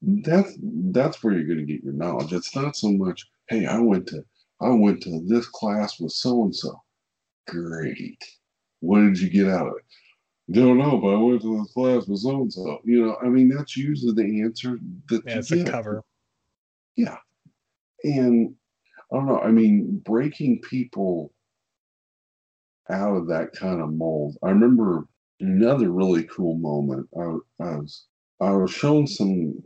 [0.01, 2.33] That's that's where you're going to get your knowledge.
[2.33, 4.23] It's not so much, hey, I went to
[4.61, 6.81] I went to this class with so and so.
[7.47, 8.23] Great.
[8.79, 10.53] What did you get out of it?
[10.53, 12.79] Don't know, but I went to this class with so and so.
[12.83, 14.77] You know, I mean, that's usually the answer
[15.09, 16.03] that Yeah, you it's a cover.
[16.95, 17.17] Yeah.
[18.03, 18.55] And
[19.11, 21.33] I don't know, I mean, breaking people
[22.89, 24.37] out of that kind of mold.
[24.43, 25.07] I remember
[25.39, 27.07] another really cool moment.
[27.17, 28.05] I, I was
[28.41, 29.61] I was showing some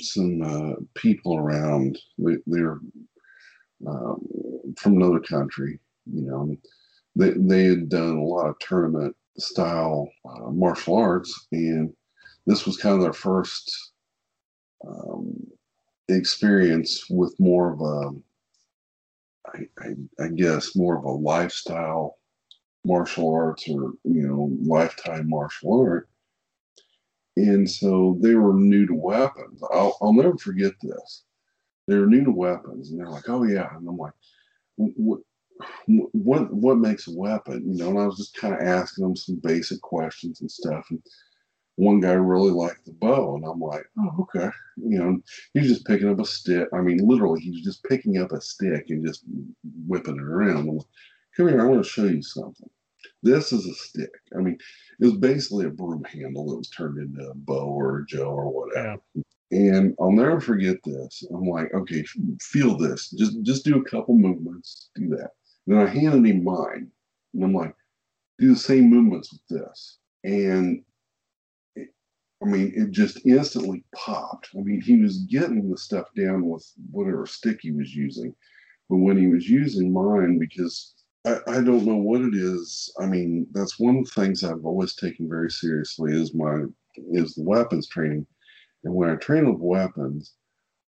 [0.00, 1.98] some uh, people around.
[2.18, 2.80] They, they're
[3.86, 4.26] um,
[4.76, 6.56] from another country, you know.
[7.16, 11.92] They they had done a lot of tournament style uh, martial arts, and
[12.46, 13.92] this was kind of their first
[14.86, 15.34] um,
[16.08, 18.10] experience with more of a,
[19.54, 22.17] I, I, I guess, more of a lifestyle
[22.88, 26.08] martial arts or you know lifetime martial art.
[27.36, 29.62] And so they were new to weapons.
[29.72, 31.22] I'll, I'll never forget this.
[31.86, 34.12] They were new to weapons, and they're like, "Oh yeah," and I'm like,
[34.76, 35.20] "What,
[35.86, 39.16] what, what makes a weapon?" You know, and I was just kind of asking them
[39.16, 40.86] some basic questions and stuff.
[40.90, 41.00] And
[41.76, 45.20] one guy really liked the bo, and I'm like, "Oh, okay." You know,
[45.54, 46.68] he's just picking up a stick.
[46.74, 49.22] I mean, literally, he's just picking up a stick and just
[49.86, 50.56] whipping it around.
[50.56, 50.86] I'm like,
[51.38, 52.68] Come here, I want to show you something.
[53.22, 54.10] This is a stick.
[54.36, 54.58] I mean,
[55.00, 58.24] it was basically a broom handle that was turned into a bo or a jo
[58.24, 59.00] or whatever.
[59.50, 61.24] And I'll never forget this.
[61.32, 62.04] I'm like, okay,
[62.40, 63.10] feel this.
[63.10, 64.90] Just just do a couple movements.
[64.94, 65.30] Do that.
[65.66, 66.90] And then I handed him mine,
[67.34, 67.74] and I'm like,
[68.38, 69.98] do the same movements with this.
[70.24, 70.82] And
[71.76, 71.88] it,
[72.42, 74.50] I mean, it just instantly popped.
[74.54, 78.34] I mean, he was getting the stuff down with whatever stick he was using,
[78.90, 80.94] but when he was using mine, because
[81.46, 82.92] I, don't know what it is.
[83.00, 86.64] I mean, that's one of the things I've always taken very seriously is my
[87.12, 88.26] is the weapons training.
[88.84, 90.34] And when I train with weapons,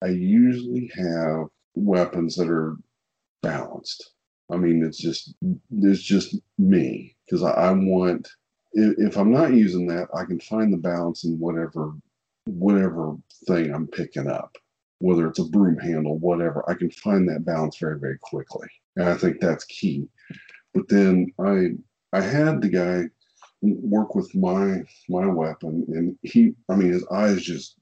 [0.03, 2.77] I usually have weapons that are
[3.43, 4.13] balanced.
[4.51, 5.35] I mean, it's just
[5.71, 8.29] it's just me because I, I want
[8.73, 11.95] if, if I'm not using that, I can find the balance in whatever
[12.47, 14.57] whatever thing I'm picking up,
[14.99, 16.69] whether it's a broom handle, whatever.
[16.69, 20.09] I can find that balance very very quickly, and I think that's key.
[20.75, 21.71] But then I
[22.13, 23.05] I had the guy
[23.63, 27.77] work with my my weapon, and he I mean his eyes just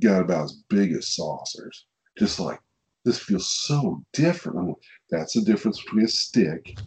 [0.00, 1.86] got about as big as saucers,
[2.18, 2.60] just like
[3.04, 4.68] this feels so different.
[4.68, 4.76] Like,
[5.10, 6.78] that's the difference between a stick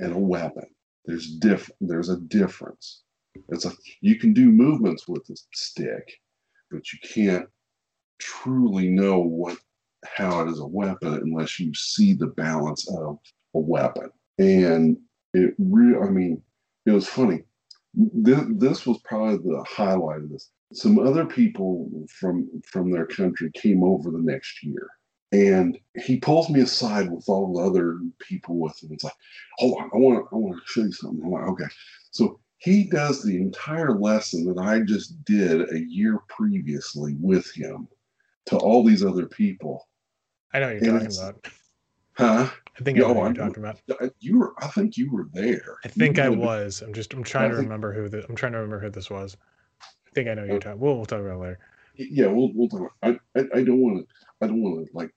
[0.00, 0.66] and a weapon.
[1.04, 3.02] There's diff there's a difference.
[3.48, 6.20] It's a you can do movements with a stick,
[6.70, 7.48] but you can't
[8.18, 9.58] truly know what
[10.04, 13.18] how it is a weapon unless you see the balance of
[13.54, 14.10] a weapon.
[14.38, 14.96] And
[15.34, 16.42] it really, I mean,
[16.84, 17.42] it was funny.
[17.94, 20.50] This, this was probably the highlight of this.
[20.72, 24.88] Some other people from from their country came over the next year,
[25.32, 28.90] and he pulls me aside with all the other people with him.
[28.92, 29.14] It's like,
[29.58, 31.22] hold on, I want I want to show you something.
[31.24, 31.72] I'm like, okay.
[32.10, 37.88] So he does the entire lesson that I just did a year previously with him
[38.46, 39.86] to all these other people.
[40.54, 41.46] I know what And you're talking about.
[42.16, 42.50] Huh?
[42.78, 43.80] I think I know I'm- you're talking about.
[44.20, 45.76] You were I think you were there.
[45.84, 46.82] I think You I would've been- was.
[46.82, 48.90] I'm just I'm trying I to think- remember who the I'm trying to remember who
[48.90, 49.36] this was.
[49.82, 50.80] I think I know you're talking.
[50.80, 51.58] We'll, we'll talk about it later.
[51.96, 52.92] Yeah, we'll we'll talk.
[53.02, 55.10] I I, I don't want to I don't want to like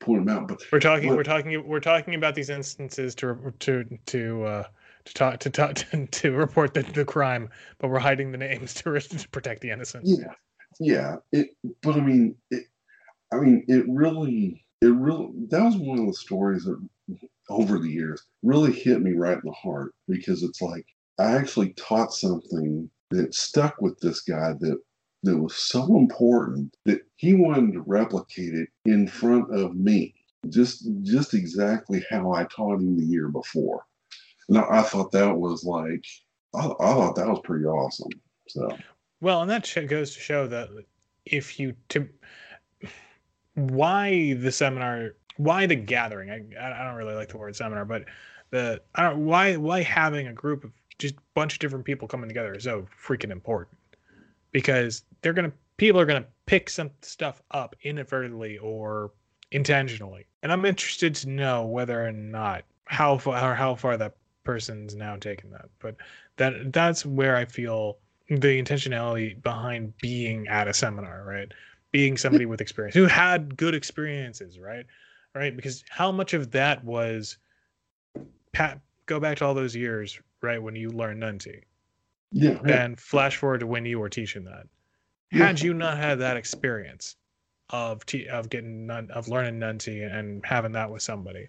[0.00, 1.08] point them out, but We're talking.
[1.08, 1.66] What- We're talking.
[1.68, 4.64] We're talking about these instances to to to uh,
[5.04, 8.74] to talk to talk to, to report the, the crime, but we're hiding the names
[8.74, 10.04] to, to protect the innocent.
[10.06, 10.32] yeah,
[10.80, 11.16] yeah.
[11.32, 11.50] It,
[11.82, 12.64] but I mean, it,
[13.32, 15.30] I mean, it really, it really.
[15.48, 16.78] That was one of the stories that
[17.48, 20.86] over the years really hit me right in the heart because it's like
[21.18, 24.78] I actually taught something that stuck with this guy that
[25.24, 30.14] that was so important that he wanted to replicate it in front of me.
[30.48, 33.84] just just exactly how I taught him the year before.
[34.48, 36.04] And I, I thought that was like
[36.54, 38.10] I, I thought that was pretty awesome.
[38.48, 38.76] So
[39.20, 40.68] well, and that goes to show that
[41.24, 42.08] if you to
[43.54, 46.30] why the seminar, why the gathering?
[46.30, 48.04] I I don't really like the word seminar, but
[48.50, 52.06] the I don't why why having a group of just a bunch of different people
[52.06, 53.78] coming together is so freaking important
[54.52, 59.10] because they're gonna people are gonna pick some stuff up inadvertently or
[59.50, 64.94] intentionally, and I'm interested to know whether or not how far how far that person's
[64.94, 65.66] now taken that.
[65.78, 65.96] But
[66.36, 71.52] that that's where I feel the intentionality behind being at a seminar, right?
[71.92, 74.86] Being somebody with experience who had good experiences, right?
[75.34, 75.54] Right?
[75.54, 77.36] Because how much of that was
[78.52, 81.62] Pat go back to all those years, right, when you learned Nunti.
[82.32, 82.58] Yeah.
[82.64, 84.66] And flash forward to when you were teaching that.
[85.30, 85.46] Yeah.
[85.46, 87.16] Had you not had that experience
[87.70, 91.48] of te- of getting nun- of learning Nunti and having that with somebody,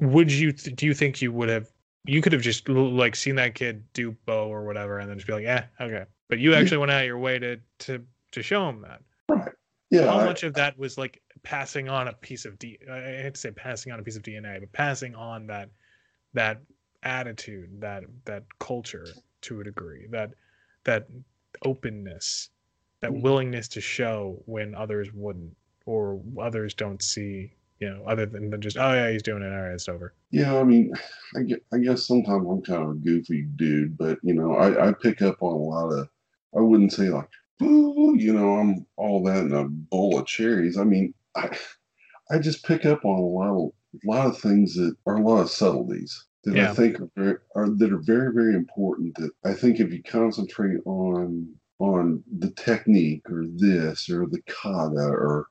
[0.00, 1.68] would you th- do you think you would have
[2.06, 5.26] you could have just like seen that kid do bo or whatever and then just
[5.26, 6.04] be like, yeah, okay.
[6.28, 9.02] But you actually went out of your way to to to show him that.
[9.90, 10.06] Yeah.
[10.06, 12.78] How I- much of that was like passing on a piece of D?
[12.90, 15.70] I hate to say passing on a piece of DNA, but passing on that
[16.34, 16.60] that
[17.02, 19.06] attitude, that that culture
[19.42, 20.32] to a degree, that
[20.84, 21.06] that
[21.64, 22.50] openness,
[23.00, 23.22] that Mhm.
[23.22, 28.60] willingness to show when others wouldn't or others don't see, you know, other than than
[28.60, 30.14] just oh yeah, he's doing it, all right, it's over.
[30.30, 30.92] Yeah, I mean,
[31.36, 34.88] I guess, I guess sometimes I'm kind of a goofy dude, but you know, I,
[34.88, 36.08] I pick up on a lot of.
[36.56, 37.28] I wouldn't say like,
[37.60, 40.78] you know, I'm all that in a bowl of cherries.
[40.78, 41.56] I mean, I
[42.30, 45.22] I just pick up on a lot of a lot of things that are a
[45.22, 49.16] lot of subtleties that I think are, very, are that are very very important.
[49.16, 55.08] That I think if you concentrate on on the technique or this or the kata
[55.08, 55.46] or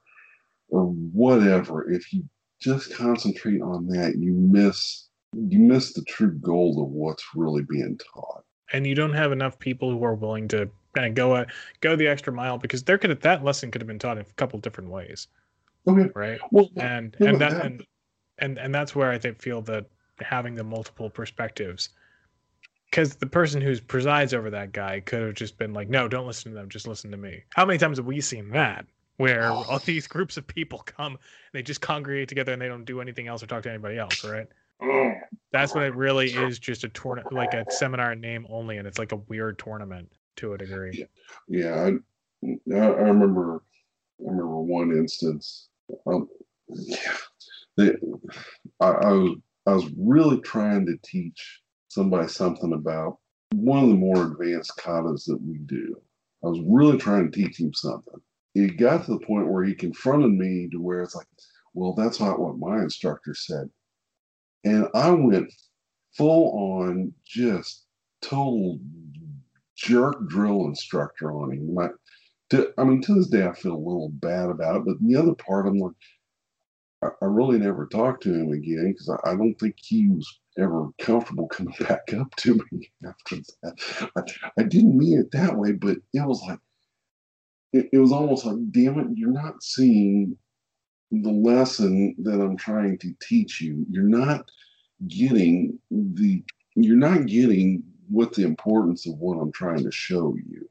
[0.69, 2.23] or whatever, if you
[2.59, 7.99] just concentrate on that, you miss you miss the true goal of what's really being
[8.13, 8.43] taught.
[8.71, 11.45] and you don't have enough people who are willing to kind of go a,
[11.81, 14.33] go the extra mile because there could that lesson could have been taught in a
[14.37, 15.27] couple different ways,
[15.87, 16.09] Okay.
[16.15, 16.39] right?
[16.51, 17.85] Well, And Yeah, and that that- and,
[18.39, 19.85] and and that's where I think feel that
[20.19, 21.89] having the multiple perspectives,
[22.89, 26.25] because the person who presides over that guy could have just been like, no, don't
[26.27, 27.43] listen to them, just listen to me.
[27.53, 28.85] How many times have we seen that?
[29.17, 31.19] Where all these groups of people come, and
[31.53, 34.23] they just congregate together and they don't do anything else or talk to anybody else,
[34.23, 34.47] right?
[34.81, 35.11] oh,
[35.51, 38.99] That's when it really is just a tournament, like a seminar name only, and it's
[38.99, 41.05] like a weird tournament to a degree.
[41.47, 43.61] yeah, I, I remember
[44.19, 45.69] I remember one instance.
[46.07, 46.27] Um,
[46.69, 47.17] yeah,
[47.77, 53.17] I, I was I was really trying to teach somebody something about
[53.53, 55.95] one of the more advanced katas that we do.
[56.43, 58.19] I was really trying to teach him something.
[58.53, 61.27] It got to the point where he confronted me to where it's like,
[61.73, 63.69] well, that's not what my instructor said.
[64.63, 65.51] And I went
[66.13, 67.85] full on just
[68.21, 68.79] total
[69.85, 71.73] jerk drill instructor on him.
[71.73, 71.89] My,
[72.49, 74.85] to, I mean, to this day, I feel a little bad about it.
[74.85, 75.93] But the other part, I'm like,
[77.03, 80.39] I, I really never talked to him again because I, I don't think he was
[80.57, 84.09] ever comfortable coming back up to me after that.
[84.15, 84.21] I,
[84.61, 86.59] I didn't mean it that way, but it was like,
[87.73, 90.35] it, it was almost like, damn it, you're not seeing
[91.11, 93.85] the lesson that I'm trying to teach you.
[93.89, 94.49] You're not
[95.07, 96.43] getting the,
[96.75, 100.67] you're not getting what the importance of what I'm trying to show you.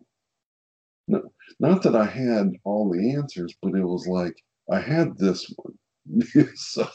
[1.08, 4.34] No, not that I had all the answers, but it was like
[4.70, 5.76] I had this one.
[6.54, 6.88] so,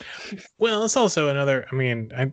[0.58, 1.66] Well, it's also another.
[1.72, 2.32] I mean, I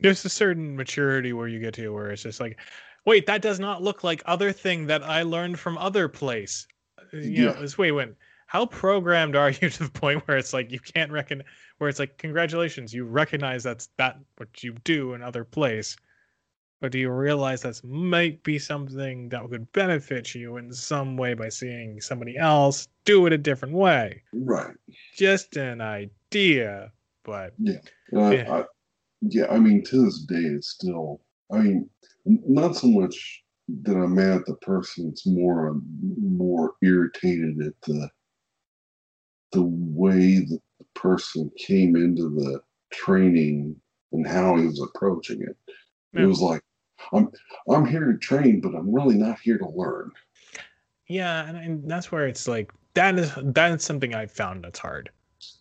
[0.00, 2.58] there's a certain maturity where you get to where it's just like,
[3.06, 6.66] wait, that does not look like other thing that I learned from other place.
[6.98, 7.62] Uh, You know, Yeah.
[7.62, 11.12] it's wait, when how programmed are you to the point where it's like you can't
[11.12, 11.42] reckon
[11.78, 15.96] where it's like congratulations, you recognize that's that what you do in other place.
[16.82, 21.32] But do you realize that might be something that would benefit you in some way
[21.32, 24.24] by seeing somebody else do it a different way?
[24.32, 24.74] right.
[25.14, 26.90] Just an idea,
[27.22, 27.54] but
[28.16, 28.52] I, Yeah.
[28.52, 28.64] I,
[29.20, 31.20] yeah, I mean, to this day, it's still,
[31.52, 31.88] I mean,
[32.24, 33.44] not so much
[33.84, 35.84] that I'm mad at the person, it's more, I'm
[36.18, 38.10] more irritated at the,
[39.52, 42.60] the way that the person came into the
[42.92, 43.76] training
[44.10, 45.56] and how he was approaching it.
[46.12, 46.24] Yeah.
[46.24, 46.60] It was like,
[47.12, 47.30] I'm,
[47.68, 50.10] I'm here to train, but I'm really not here to learn.
[51.08, 54.78] Yeah, and, and that's where it's like that is that is something I've found that's
[54.78, 55.10] hard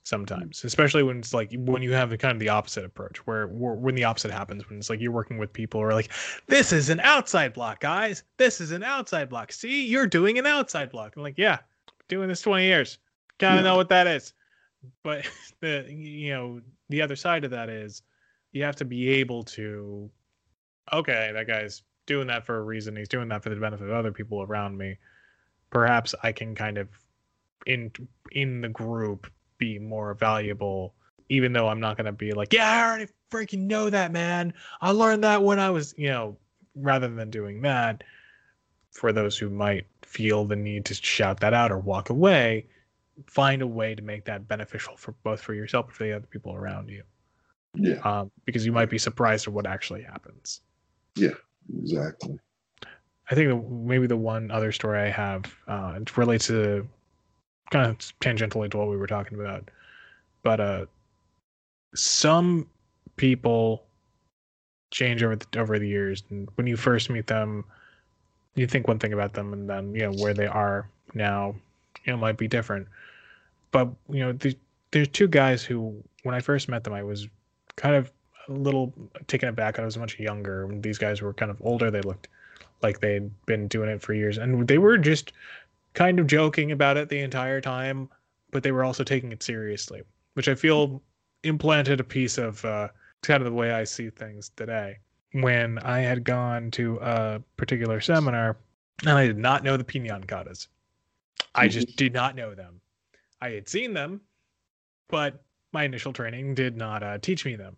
[0.03, 3.47] sometimes, especially when it's like when you have the kind of the opposite approach, where,
[3.47, 6.11] where when the opposite happens, when it's like you're working with people who are like,
[6.47, 8.23] "This is an outside block, guys.
[8.37, 9.51] This is an outside block.
[9.51, 11.59] See, you're doing an outside block." I'm like, "Yeah,
[12.07, 12.99] doing this 20 years.
[13.39, 13.61] Gotta Yeah.
[13.63, 14.33] know what that is."
[15.03, 15.29] but
[15.61, 18.01] the you know the other side of that is
[18.51, 20.09] you have to be able to
[20.91, 22.95] okay that guy's doing that for a reason.
[22.95, 24.97] He's doing that for the benefit of other people around me.
[25.69, 26.89] Perhaps i can kind of
[27.65, 27.91] in
[28.31, 30.95] in the group be more valuable
[31.29, 34.53] even though i'm not going to be like yeah i already freaking know that man.
[34.81, 36.37] I learned that when i was you know
[36.75, 38.03] rather than doing that.
[38.91, 42.67] For those who might feel the need to shout that out or walk away
[43.27, 46.25] find a way to make that beneficial for both for yourself and for the other
[46.25, 47.03] people around you.
[47.75, 50.59] Yeah, um, because you might be surprised at what actually happens
[51.81, 52.39] exactly.
[53.29, 56.87] I think maybe the one other story I have uh, it relates to
[57.71, 59.69] kind of tangentially to what we were talking about,
[60.43, 60.85] but uh,
[61.95, 62.67] some
[63.15, 63.83] people
[64.91, 67.63] change over the, over the years, and when you first meet them,
[68.55, 71.55] you think one thing about them, and then you know where they are now,
[72.03, 72.87] you know, might be different.
[73.71, 74.57] But you know, the,
[74.91, 77.27] there's two guys who, when I first met them, I was
[77.77, 78.11] kind of
[78.47, 78.93] a little
[79.27, 79.79] taken aback.
[79.79, 80.67] I was much younger.
[80.71, 81.91] These guys were kind of older.
[81.91, 82.27] They looked
[82.81, 85.33] like they'd been doing it for years and they were just
[85.93, 88.09] kind of joking about it the entire time
[88.51, 90.01] but they were also taking it seriously
[90.33, 91.01] which i feel
[91.43, 92.87] implanted a piece of uh,
[93.21, 94.97] kind of the way i see things today
[95.33, 98.57] when i had gone to a particular seminar
[99.01, 100.67] and i did not know the pinan katas
[101.55, 102.79] i just did not know them
[103.41, 104.21] i had seen them
[105.09, 107.75] but my initial training did not uh, teach me them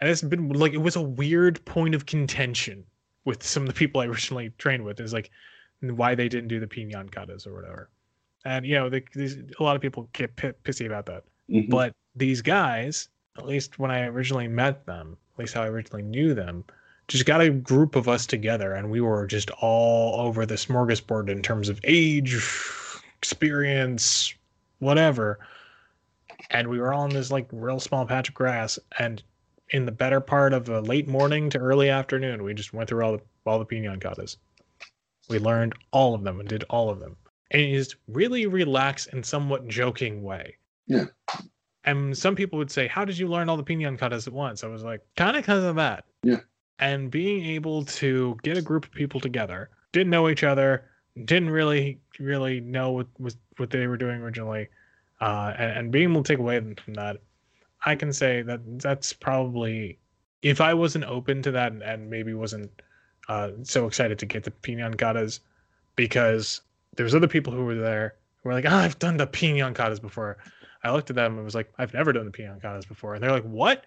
[0.00, 2.84] and it's been like it was a weird point of contention
[3.24, 5.30] with some of the people I originally trained with is like
[5.80, 7.90] why they didn't do the pinan katas or whatever.
[8.44, 11.24] And you know, they, these, a lot of people get p- pissy about that.
[11.50, 11.68] Mhm.
[11.68, 16.02] But these guys, at least when I originally met them, at least how I originally
[16.02, 16.64] knew them,
[17.08, 21.28] just got a group of us together, and we were just all over the smorgasbord
[21.28, 22.36] in terms of age,
[23.16, 24.34] experience,
[24.78, 25.38] whatever.
[26.50, 29.22] And we were all in this like real small patch of grass, and
[29.70, 33.04] in the better part of a late morning to early afternoon, we just went through
[33.04, 33.66] all the all the
[34.00, 34.36] katas.
[35.28, 37.16] We learned all of them and did all of them.
[37.50, 40.56] in it is really relaxed and somewhat joking way.
[40.86, 41.06] Yeah.
[41.84, 43.62] And some people would say, How did you learn all the
[43.96, 44.64] katas at once?
[44.64, 46.04] I was like, kind of because of that.
[46.22, 46.40] Yeah.
[46.78, 50.84] And being able to get a group of people together, didn't know each other,
[51.24, 54.68] didn't really really know what was what they were doing originally,
[55.20, 57.18] uh, and, and being able to take away from that,
[57.86, 59.98] I can say that that's probably
[60.42, 62.70] if I wasn't open to that and, and maybe wasn't
[63.28, 65.40] uh, so excited to get the pinan katas
[65.96, 66.60] because
[66.96, 70.36] there's other people who were there who were like, oh, I've done the katas before.
[70.84, 73.14] I looked at them and was like, I've never done the katas before.
[73.14, 73.84] And they're like, what?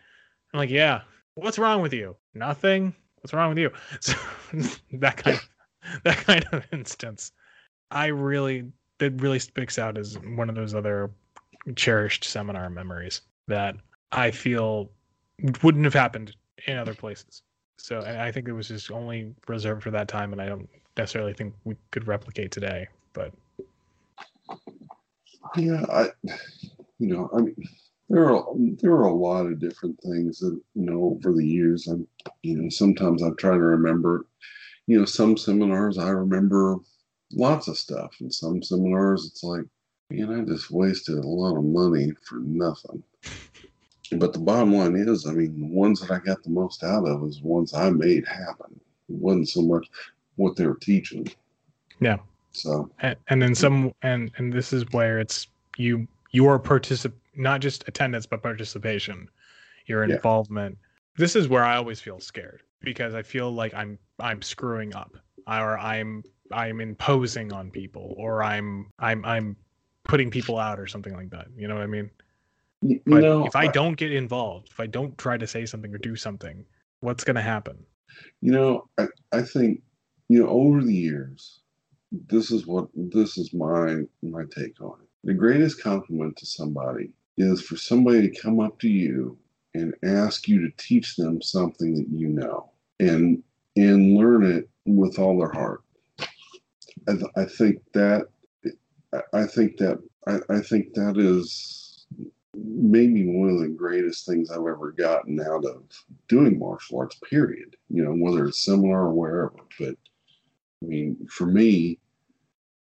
[0.53, 1.01] I'm like, yeah.
[1.35, 2.15] What's wrong with you?
[2.33, 2.93] Nothing.
[3.21, 3.71] What's wrong with you?
[4.01, 4.13] So
[4.93, 5.49] that kind of
[6.03, 7.31] that kind of instance,
[7.91, 11.11] I really that really sticks out as one of those other
[11.75, 13.75] cherished seminar memories that
[14.11, 14.91] I feel
[15.63, 16.35] wouldn't have happened
[16.67, 17.43] in other places.
[17.77, 21.33] So I think it was just only reserved for that time, and I don't necessarily
[21.33, 22.87] think we could replicate today.
[23.13, 23.33] But
[25.55, 26.09] Yeah, I,
[26.99, 27.55] you know, I mean,
[28.09, 28.45] there are
[28.81, 31.87] there are a lot of different things that you know over the years.
[31.87, 32.05] I'm,
[32.43, 34.25] you know, sometimes I'm trying to remember.
[34.87, 36.77] You know, some seminars I remember
[37.31, 39.65] lots of stuff, and some seminars it's like,
[40.09, 43.03] man, I just wasted a lot of money for nothing.
[44.17, 47.05] But the bottom line is, I mean, the ones that I got the most out
[47.05, 48.79] of is the ones I made happen.
[49.09, 49.87] It wasn't so much
[50.35, 51.27] what they were teaching.
[51.99, 52.17] Yeah.
[52.51, 57.61] So and, and then some and and this is where it's you your particip not
[57.61, 59.29] just attendance but participation
[59.85, 60.15] your Yeah.
[60.15, 60.77] involvement
[61.17, 65.15] this is where i always feel scared because i feel like i'm i'm screwing up
[65.47, 69.55] or i'm i'm imposing on people or i'm i'm i'm
[70.03, 72.09] putting people out or something like that you know what i mean
[73.05, 75.97] but know, if i don't get involved if i don't try to say something or
[75.99, 76.65] do something
[77.01, 77.77] what's going to happen
[78.41, 79.81] You know, I, I think,
[80.29, 81.59] you know, over the years,
[82.11, 85.07] this is what this is my my take on it.
[85.25, 89.37] The greatest compliment to somebody is for somebody to come up to you
[89.73, 93.43] and ask you to teach them something that you know and
[93.75, 95.81] and learn it with all their heart.
[97.07, 98.27] I, th- I think that
[99.13, 101.88] I- I think that I, I think that is
[102.55, 105.83] maybe one of the greatest things I've ever gotten out of
[106.27, 107.75] doing martial arts, period.
[107.89, 109.55] You know, whether it's similar or wherever.
[109.79, 109.95] But
[110.83, 111.99] I mean, for me,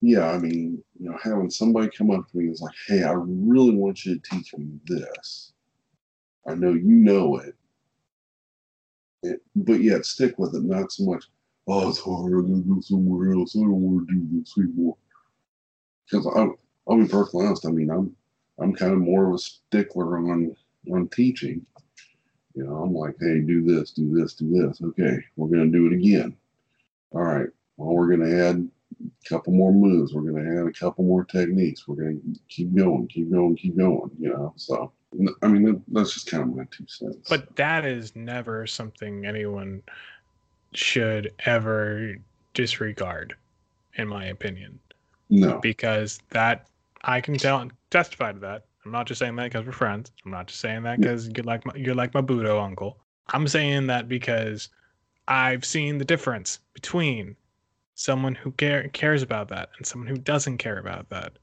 [0.01, 3.03] yeah, I mean, you know, having somebody come up to me and is like, hey,
[3.03, 5.53] I really want you to teach me this.
[6.47, 7.55] I know you know it.
[9.23, 11.25] it but yet stick with it, not so much,
[11.67, 13.55] oh, it's hard, I'm gonna go somewhere else.
[13.55, 14.97] I don't want to do this anymore.
[16.05, 18.13] Because I'll, I'll be perfectly honest, I mean, I'm
[18.59, 20.55] I'm kind of more of a stickler on
[20.91, 21.65] on teaching.
[22.55, 24.81] You know, I'm like, hey, do this, do this, do this.
[24.81, 26.35] Okay, we're gonna do it again.
[27.11, 27.49] All right.
[27.77, 28.69] Well, we're gonna add
[29.01, 30.13] a couple more moves.
[30.13, 31.87] We're gonna add a couple more techniques.
[31.87, 34.11] We're gonna keep going, keep going, keep going.
[34.19, 34.91] You know, so
[35.41, 37.27] I mean, that's just kind of my two cents.
[37.29, 39.81] But that is never something anyone
[40.73, 42.15] should ever
[42.53, 43.35] disregard,
[43.95, 44.79] in my opinion.
[45.29, 46.67] No, because that
[47.03, 48.65] I can tell and testify to that.
[48.85, 50.11] I'm not just saying that because we're friends.
[50.25, 52.97] I'm not just saying that because you're like my, you're like my Budo uncle.
[53.33, 54.69] I'm saying that because
[55.27, 57.35] I've seen the difference between
[57.95, 61.33] someone who care, cares about that and someone who doesn't care about that.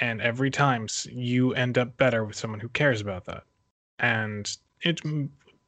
[0.00, 3.42] And every time you end up better with someone who cares about that.
[3.98, 5.00] And it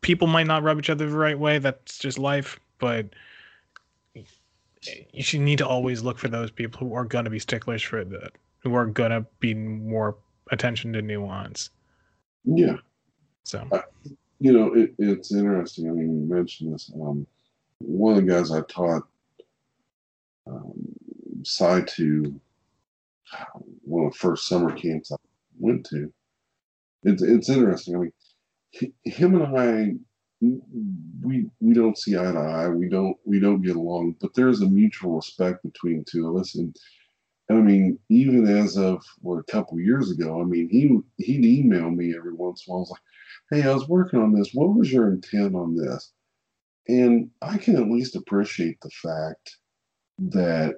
[0.00, 1.58] people might not rub each other the right way.
[1.58, 2.58] That's just life.
[2.78, 3.08] But
[5.12, 7.82] you should need to always look for those people who are going to be sticklers
[7.82, 8.32] for that,
[8.62, 10.16] who are going to be more
[10.50, 11.70] attention to nuance.
[12.44, 12.76] Yeah.
[13.44, 13.82] So, uh,
[14.38, 15.88] you know, it, it's interesting.
[15.88, 16.90] I mean, you mentioned this.
[16.94, 17.26] Um,
[17.78, 19.02] one of the guys I taught
[20.46, 20.72] um,
[21.42, 22.40] Sai to
[23.82, 25.16] one of the first summer camps I
[25.58, 26.12] went to.
[27.04, 27.96] It's it's interesting.
[27.96, 28.12] I mean,
[28.70, 29.92] he, him and I,
[31.22, 32.68] we we don't see eye to eye.
[32.68, 34.16] We don't we don't get along.
[34.20, 36.76] But there's a mutual respect between the two of us, and
[37.52, 41.90] I mean, even as of what a couple years ago, I mean, he he'd email
[41.90, 42.80] me every once in a while.
[42.80, 43.00] I was like,
[43.62, 44.52] "Hey, I was working on this.
[44.52, 46.12] What was your intent on this?"
[46.88, 49.56] And I can at least appreciate the fact
[50.18, 50.76] that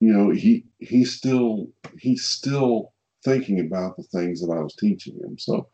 [0.00, 2.92] you know he he's still he's still
[3.24, 5.38] thinking about the things that I was teaching him.
[5.38, 5.68] So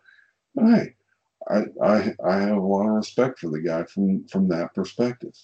[0.58, 0.94] I
[1.48, 5.34] I I I have a lot of respect for the guy from from that perspective.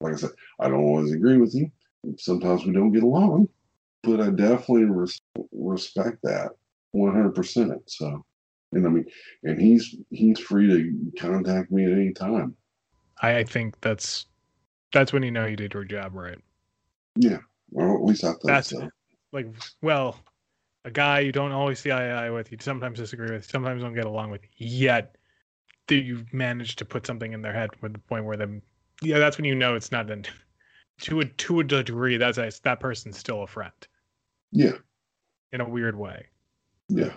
[0.00, 0.30] Like I said,
[0.60, 1.72] I don't always agree with him.
[2.18, 3.48] Sometimes we don't get along,
[4.02, 5.20] but I definitely res-
[5.52, 6.50] respect that
[6.94, 7.78] 100%.
[7.86, 8.24] So,
[8.72, 9.04] and I mean,
[9.42, 12.56] and he's he's free to contact me at any time.
[13.22, 14.26] I, I think that's
[14.92, 16.38] that's when you know you did your job right.
[17.16, 17.38] Yeah.
[17.70, 18.88] Well, at least I thought that's so.
[19.32, 19.48] Like,
[19.82, 20.18] well,
[20.84, 23.82] a guy you don't always see eye to eye with, you sometimes disagree with, sometimes
[23.82, 25.16] don't get along with, yet
[25.88, 28.62] do you manage to put something in their head with the point where them,
[29.02, 30.24] yeah, that's when you know it's not an,
[31.00, 33.72] to a to a degree that's a, that person's still a friend.
[34.52, 34.72] Yeah.
[35.52, 36.26] In a weird way.
[36.88, 37.14] Yeah.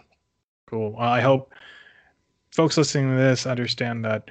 [0.66, 0.94] Cool.
[0.94, 1.54] Well, I hope
[2.52, 4.30] folks listening to this understand that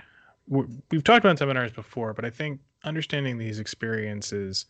[0.49, 4.67] we've talked about seminars before, but I think understanding these experiences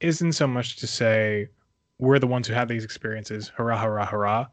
[0.00, 1.48] isn't so much to say
[1.98, 4.46] we're the ones who have these experiences, hurrah, hurrah, hurrah,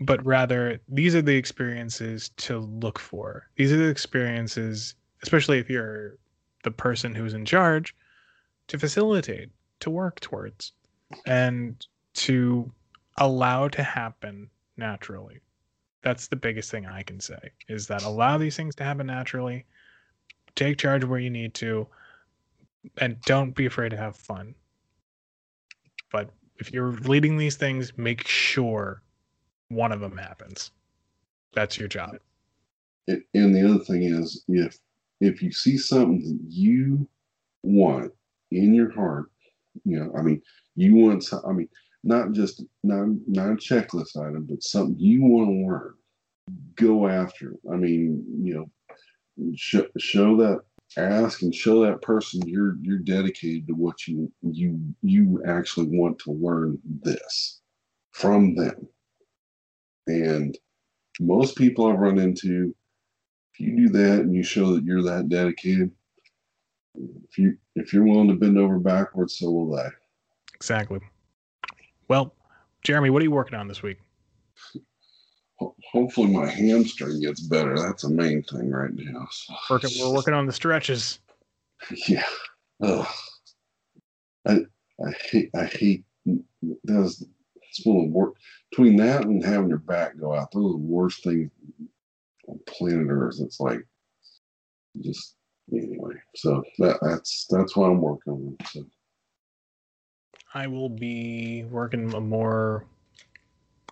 [0.00, 3.48] but rather these are the experiences to look for.
[3.56, 6.18] These are the experiences, especially if you're
[6.66, 7.94] the person who's in charge,
[8.66, 10.72] to facilitate, to work towards,
[11.24, 12.68] and to
[13.18, 15.38] allow to happen naturally.
[16.02, 19.64] That's the biggest thing I can say is that allow these things to happen naturally,
[20.56, 21.86] take charge where you need to,
[22.98, 24.52] and don't be afraid to have fun.
[26.10, 29.02] But if you're leading these things, make sure
[29.68, 30.72] one of them happens.
[31.54, 32.16] That's your job.
[33.06, 34.78] And the other thing is, if
[35.20, 37.08] if you see something that you
[37.62, 38.12] want
[38.50, 39.30] in your heart,
[39.84, 40.42] you know, I mean,
[40.74, 41.68] you want, some, I mean,
[42.04, 45.94] not just not not a checklist item, but something you want to learn.
[46.76, 47.52] Go after.
[47.52, 47.60] It.
[47.72, 50.60] I mean, you know, show, show that
[50.96, 56.18] ask and show that person you're you're dedicated to what you you you actually want
[56.18, 57.60] to learn this
[58.12, 58.88] from them
[60.06, 60.56] and
[61.20, 62.74] most people i've run into
[63.58, 65.90] if you do that and you show that you're that dedicated
[66.94, 69.88] if you if you're willing to bend over backwards so will they
[70.54, 71.00] exactly
[72.08, 72.34] well
[72.82, 73.98] jeremy what are you working on this week
[75.90, 77.78] hopefully my hamstring gets better.
[77.78, 79.26] That's the main thing right now.
[79.30, 79.54] So.
[79.70, 81.20] We're working on the stretches.
[82.08, 82.24] Yeah.
[82.82, 83.06] Ugh.
[84.48, 84.60] I
[85.04, 86.04] I hate I hate
[86.84, 87.22] that's
[87.68, 88.38] it's one of the worst
[88.70, 90.50] between that and having your back go out.
[90.52, 91.50] Those are the worst things
[92.48, 93.36] on planet Earth.
[93.40, 93.80] It's like
[95.00, 95.36] just
[95.72, 96.14] anyway.
[96.34, 98.56] So that that's that's what I'm working on.
[98.70, 98.86] So.
[100.54, 102.86] I will be working more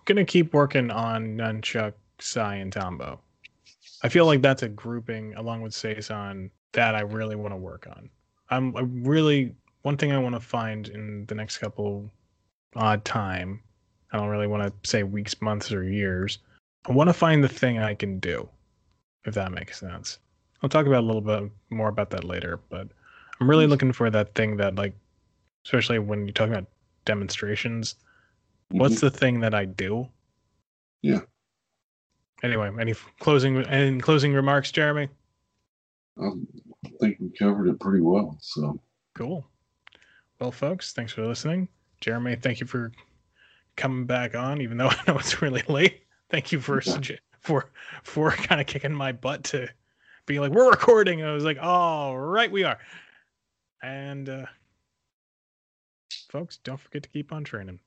[0.05, 3.19] gonna keep working on Nunchuck, Sai, and Tombo.
[4.03, 7.87] I feel like that's a grouping along with Seison that I really want to work
[7.87, 8.09] on.
[8.49, 12.09] I'm I really one thing I want to find in the next couple
[12.75, 13.61] odd time.
[14.11, 16.39] I don't really want to say weeks, months, or years.
[16.87, 18.47] I want to find the thing I can do,
[19.25, 20.19] if that makes sense.
[20.61, 22.87] I'll talk about a little bit more about that later, but
[23.39, 24.93] I'm really looking for that thing that like
[25.65, 26.67] especially when you're talking about
[27.05, 27.95] demonstrations
[28.71, 29.05] What's mm-hmm.
[29.05, 30.07] the thing that I do?
[31.01, 31.21] Yeah.
[32.43, 35.09] Anyway, any closing any closing remarks, Jeremy?
[36.19, 36.29] I
[36.99, 38.37] think we covered it pretty well.
[38.41, 38.79] So
[39.13, 39.45] Cool.
[40.39, 41.69] Well, folks, thanks for listening.
[42.01, 42.91] Jeremy, thank you for
[43.77, 46.01] coming back on, even though I know it's really late.
[46.35, 47.15] Thank you for Yeah.
[47.39, 47.71] for
[48.03, 49.69] for kind of kicking my butt to
[50.25, 51.23] be like, we're recording.
[51.23, 52.77] I was like, all right, we are.
[53.81, 54.45] And uh
[56.29, 57.79] folks, don't forget to keep on training.